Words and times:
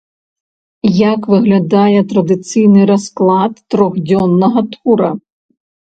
Як 1.09 1.21
выглядае 1.33 1.99
традыцыйны 2.13 2.81
расклад 2.93 3.53
трохдзённага 3.75 4.61
тура? 4.73 5.11